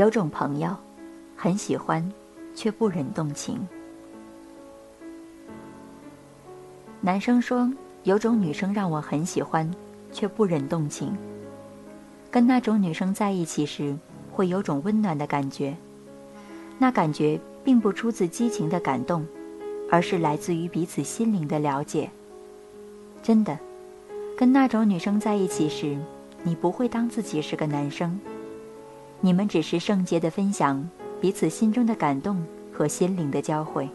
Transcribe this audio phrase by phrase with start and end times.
[0.00, 0.74] 有种朋友，
[1.36, 2.02] 很喜欢，
[2.54, 3.68] 却不忍动情。
[7.02, 7.70] 男生说
[8.04, 9.70] ：“有种女生让我很喜欢，
[10.10, 11.14] 却不忍动情。
[12.30, 13.94] 跟那种女生在一起时，
[14.32, 15.76] 会有种温暖的感觉。
[16.78, 19.26] 那感觉并不出自激情的感动，
[19.90, 22.10] 而是来自于彼此心灵的了解。
[23.22, 23.58] 真的，
[24.34, 25.98] 跟那种女生在一起时，
[26.42, 28.18] 你不会当自己是个男生，
[29.20, 30.88] 你们只是圣洁的分享
[31.20, 33.88] 彼此心中的感动和心灵的交汇。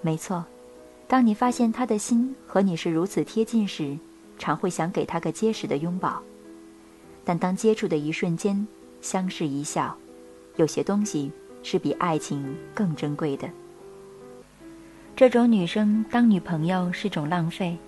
[0.00, 0.44] 没错。”
[1.08, 3.96] 当你发现他的心和你是如此贴近时，
[4.40, 6.20] 常会想给他个结实的拥抱。
[7.24, 8.66] 但当接触的一瞬间，
[9.00, 9.96] 相视一笑，
[10.56, 11.30] 有些东西
[11.62, 13.48] 是比爱情更珍贵的。
[15.14, 17.78] 这种女生当女朋友是种浪费，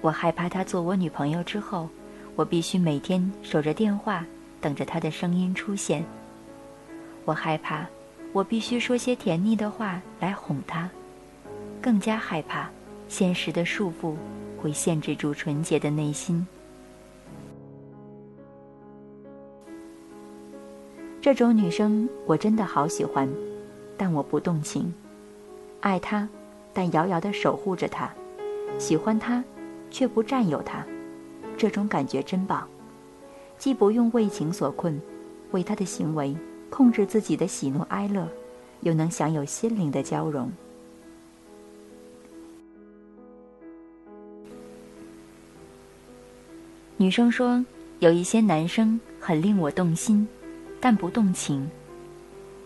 [0.00, 1.88] 我害怕她做我女朋友之后，
[2.34, 4.26] 我必须每天守着电话，
[4.60, 6.04] 等着她的声音出现。
[7.24, 7.86] 我害怕，
[8.32, 10.88] 我必须说些甜腻的话来哄她。
[11.80, 12.68] 更加害怕，
[13.08, 14.14] 现实的束缚
[14.60, 16.46] 会限制住纯洁的内心。
[21.22, 23.28] 这种女生我真的好喜欢，
[23.96, 24.92] 但我不动情。
[25.80, 26.28] 爱她，
[26.72, 28.08] 但遥遥的守护着她；
[28.78, 29.44] 喜欢她，
[29.90, 30.84] 却不占有她。
[31.56, 32.66] 这种感觉真棒，
[33.60, 34.98] 既不用为情所困，
[35.50, 36.34] 为他的行为
[36.70, 38.26] 控制自己的喜怒哀乐，
[38.80, 40.50] 又能享有心灵的交融。
[46.96, 47.62] 女生说
[48.00, 50.26] ：“有一些男生很令我动心，
[50.80, 51.70] 但不动情，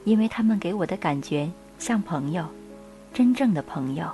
[0.04, 2.47] 因为他们给我的感觉像朋友，
[3.12, 4.09] 真正的朋友。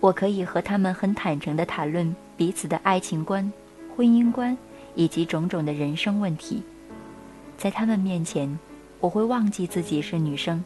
[0.00, 3.50] 我可以和他们很坦诚地谈论彼此的爱情观、
[3.96, 4.56] 婚姻观
[4.96, 6.60] 以及种种的人生问题。
[7.56, 8.58] 在他们面前，
[8.98, 10.64] 我会忘记自己是女生，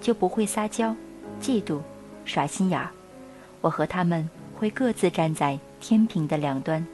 [0.00, 0.94] 就不会撒娇、
[1.42, 1.80] 嫉妒、
[2.24, 2.88] 耍心眼儿。
[3.60, 6.86] 我和他们会各自站在。”天平的两端，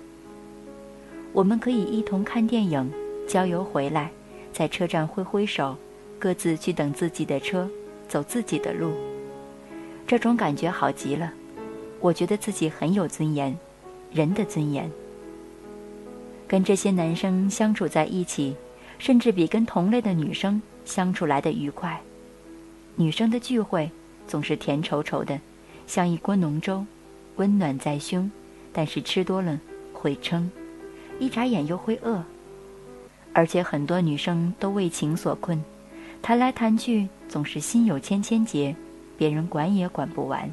[1.33, 2.89] 我们可以一同看电影、
[3.27, 4.09] 郊游回来，
[4.53, 5.77] 在车站挥挥手，
[6.21, 7.69] 各自去等自己的车，
[8.09, 8.93] 走自己的路。
[10.07, 11.33] 这种感觉好极了，
[11.99, 13.59] 我觉得自己很有尊严，
[14.13, 14.89] 人的尊严。
[16.49, 18.55] 跟这些男生相处在一起，
[18.99, 22.01] 甚至比跟同类的女生相处来的愉快。
[22.95, 23.91] 女生的聚会
[24.27, 25.39] 总是甜稠稠的，
[25.87, 26.85] 像一锅浓粥，
[27.37, 28.31] 温暖在胸。
[28.73, 29.59] 但是吃多了
[29.95, 30.51] 会撑，
[31.19, 32.23] 一眨眼又会饿，
[33.33, 35.59] 而且很多女生都为情所困，
[36.21, 38.77] 谈来谈去总是心有千千结，
[39.17, 40.47] 别人管也管不完。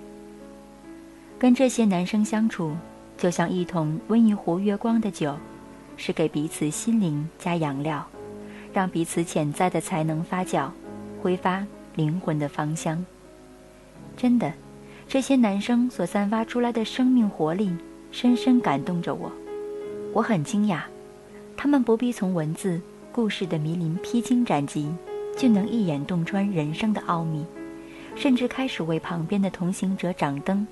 [1.38, 2.74] 跟这些男生相处，
[3.18, 5.36] 就像一桶温一壶月光的酒，
[5.98, 8.06] 是给彼此心灵加养料，
[8.74, 10.70] 让彼此潜在的才能发酵，
[11.22, 11.66] 挥发
[11.96, 13.06] 灵魂的芳香。
[14.16, 14.54] 真的，
[15.08, 17.76] 这些男生所散发出来的生命活力。
[18.12, 19.32] 深深感动着我，
[20.14, 20.82] 我很惊讶，
[21.58, 22.80] 他们不必从文字、
[23.12, 24.94] 故事的迷林披荆斩棘，
[25.36, 27.44] 就能一眼洞穿人生的奥秘，
[28.16, 30.68] 甚至开始为旁边的同行者掌灯。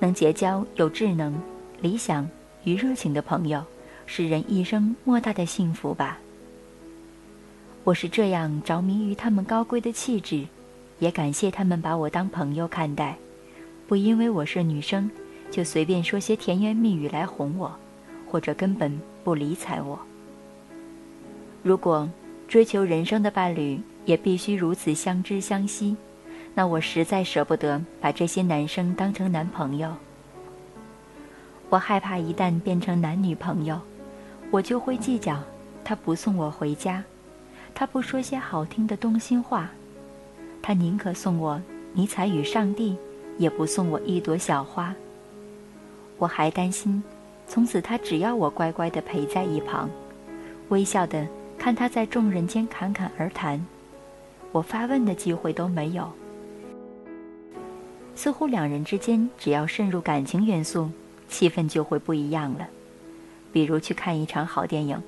[0.00, 1.32] 能结交有智能、
[1.80, 2.28] 理想
[2.64, 3.62] 与热情的朋友，
[4.06, 6.18] 是人一生莫大的幸福吧。
[7.84, 10.46] 我是这样着迷于他们高贵的气质，
[10.98, 13.16] 也感谢他们把我当朋友看待，
[13.86, 15.10] 不因为我是女生。
[15.50, 17.70] 就随便说些甜言蜜语来哄我，
[18.28, 19.96] 或者根本不理睬我。
[21.62, 22.10] 如果
[22.48, 25.96] 追求人生的伴侣也必须如此相知相惜，
[26.54, 29.94] 那我实在舍不得把这些男生当成男朋友。
[31.70, 33.80] 我害怕一旦变成男女朋友，
[34.50, 35.38] 我就会计较
[35.82, 37.02] 他不送我回家，
[37.74, 39.70] 他不说些好听的动心话，
[40.62, 41.60] 他宁可送我
[41.92, 42.96] 尼采与上帝，
[43.38, 44.94] 也不送我一朵小花。
[46.18, 47.02] 我还担心，
[47.48, 49.90] 从此他只要我乖乖地陪在一旁，
[50.68, 51.26] 微笑地
[51.58, 53.64] 看他在众人间侃侃而谈，
[54.52, 56.08] 我发问的机会都没有。
[58.14, 60.88] 似乎两人之间只要渗入感情元素，
[61.28, 62.68] 气氛就会不一样了。
[63.52, 65.00] 比如去看一场好电影，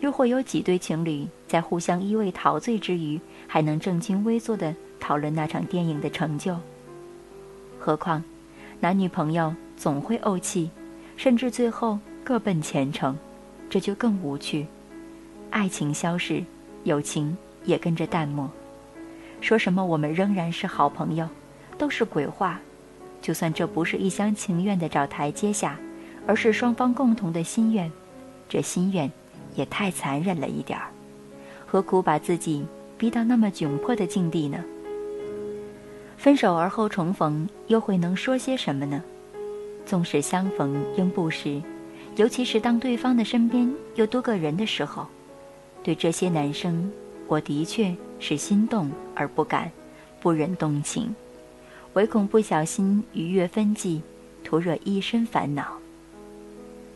[0.00, 6.56] 又会有几对情侣在互相依偎陶醉之余，还能正襟危坐地讨论那场电影的成就。
[7.78, 8.22] 何况，
[8.78, 10.70] 男女朋友总会怄气，
[11.16, 13.16] 甚至最后各奔前程，
[13.68, 14.66] 这就更无趣。
[15.50, 16.44] 爱情消逝，
[16.84, 18.48] 友情也跟着淡漠。
[19.40, 21.28] 说什么我们仍然是好朋友，
[21.76, 22.60] 都是鬼话。
[23.22, 25.78] 就算这不是一厢情愿的找台阶下，
[26.26, 27.90] 而是双方共同的心愿，
[28.48, 29.10] 这心愿
[29.54, 30.88] 也太残忍了一点儿。
[31.64, 32.66] 何苦把自己
[32.98, 34.62] 逼到那么窘迫的境地呢？
[36.18, 39.02] 分手而后重逢，又会能说些什么呢？
[39.86, 41.62] 纵使相逢应不识，
[42.16, 45.06] 尤其是当对方的身边有多个人的时候，
[45.82, 46.90] 对这些男生，
[47.26, 49.70] 我的确是心动而不敢，
[50.20, 51.12] 不忍动情，
[51.94, 54.00] 唯恐不小心逾越分际，
[54.42, 55.76] 徒惹一身烦恼。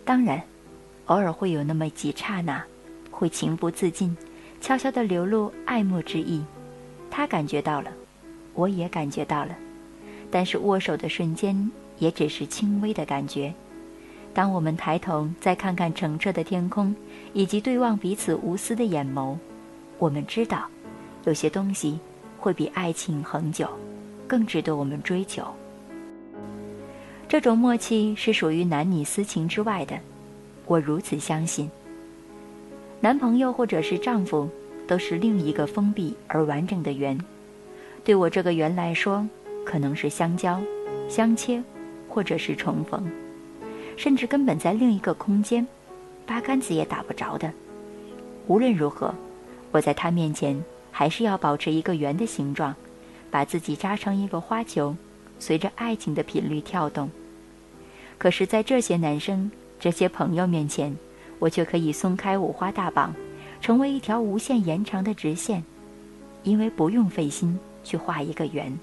[0.04, 0.42] 当然，
[1.06, 2.64] 偶尔会有那么几刹那，
[3.10, 4.16] 会情不自禁，
[4.60, 6.42] 悄悄地流露爱慕之意，
[7.10, 7.92] 他感觉到了。
[8.54, 9.54] 我也感觉到了，
[10.30, 13.52] 但是握手的瞬间也只是轻微的感觉。
[14.32, 16.96] 当我们抬头再看看澄澈的天空，
[17.34, 19.36] 以及对望彼此无私的眼眸，
[19.98, 20.66] 我们知道，
[21.24, 21.98] 有些东西
[22.38, 23.68] 会比爱情恒久，
[24.26, 25.44] 更值得我们追求。
[27.28, 29.98] 这种默契是属于男女私情之外的，
[30.66, 31.70] 我如此相信。
[33.00, 34.48] 男朋友或者是丈夫，
[34.86, 37.18] 都是另一个封闭而完整的圆。
[38.04, 39.26] 对我这个圆来说，
[39.64, 40.60] 可能是相交、
[41.08, 41.62] 相切，
[42.08, 43.04] 或者是重逢，
[43.96, 45.66] 甚至根本在另一个空间，
[46.24, 47.52] 八竿子也打不着的。
[48.46, 49.12] 无论如何，
[49.72, 50.56] 我在他面前
[50.92, 52.72] 还是要保持一个圆的形状，
[53.36, 54.96] 把自己扎成一个花球，
[55.38, 57.10] 随着爱情的频率跳动。
[58.16, 60.96] 可是，在这些男生、这些朋友面前，
[61.38, 63.14] 我却可以松开五花大绑，
[63.60, 65.62] 成为一条无限延长的直线，
[66.44, 67.58] 因为不用费心。
[67.84, 68.74] 去画一个圆，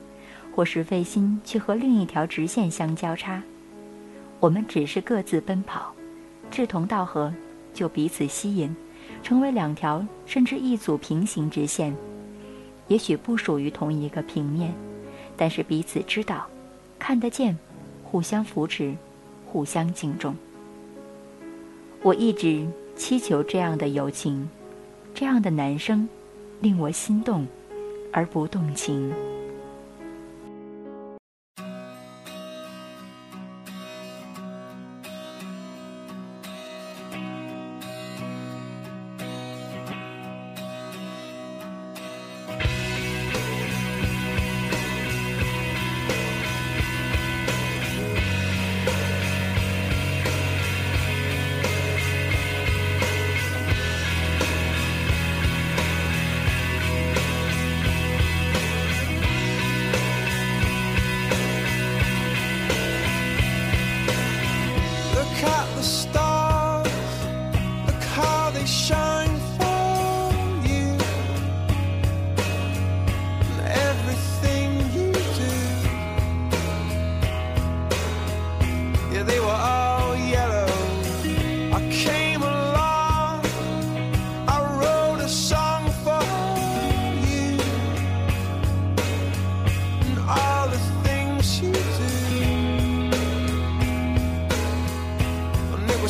[0.55, 3.41] 或是费心去和另一条直线相交叉，
[4.39, 5.91] 我们只是各自奔跑，
[6.51, 7.33] 志同道合，
[7.73, 8.75] 就彼此吸引，
[9.23, 11.91] 成为两条甚至一组平行直线。
[12.87, 14.73] 也许不属于同一个平面，
[15.35, 16.47] 但是彼此知道，
[16.99, 17.57] 看得见，
[18.03, 18.95] 互相扶持，
[19.45, 20.35] 互相敬重。
[22.01, 24.49] 我一直祈求这样的友情，
[25.13, 26.07] 这样的男生，
[26.61, 27.47] 令我心动。
[28.15, 29.11] 而不动情。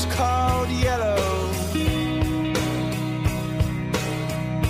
[0.06, 1.52] was called yellow.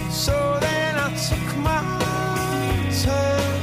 [0.10, 1.82] So then I took my
[3.04, 3.62] turn.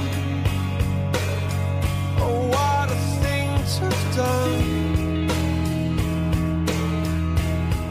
[2.18, 5.30] Oh, what a thing to have done!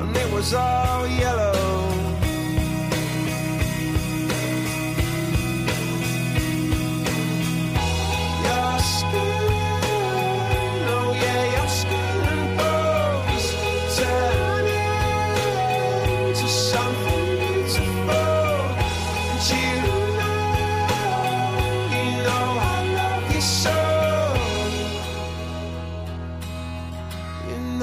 [0.02, 1.39] And it was all yellow.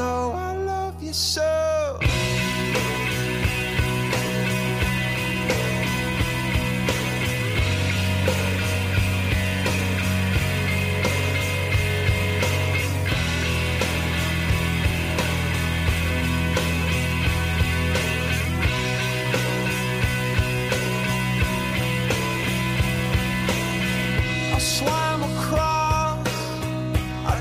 [0.07, 1.67] know I love you so.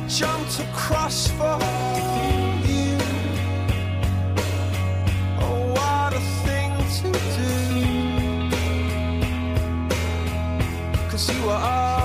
[0.08, 2.45] jumped across for
[11.32, 11.55] you are.
[11.62, 12.05] all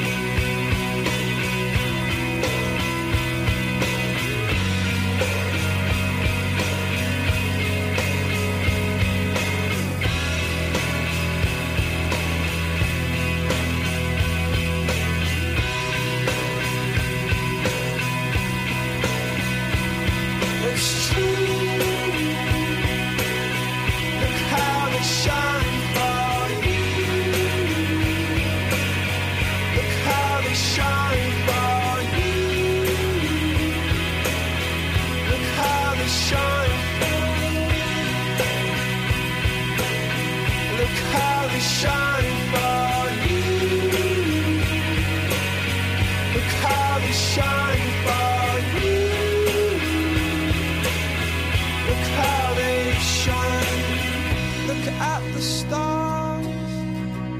[55.41, 56.45] stars,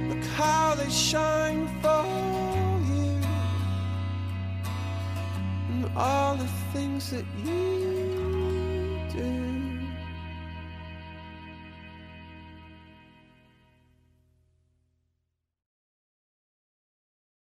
[0.10, 2.03] look how they shine for
[2.89, 3.22] you,
[5.70, 8.00] and all the things that you.